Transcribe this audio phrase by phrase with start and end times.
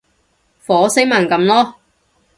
[0.65, 1.73] 火星文噉囉